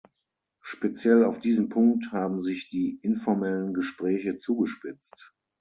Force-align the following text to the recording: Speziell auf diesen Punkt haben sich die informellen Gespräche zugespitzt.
Speziell 0.61 1.23
auf 1.23 1.37
diesen 1.37 1.69
Punkt 1.69 2.11
haben 2.11 2.41
sich 2.41 2.71
die 2.71 2.97
informellen 3.03 3.75
Gespräche 3.75 4.39
zugespitzt. 4.39 5.35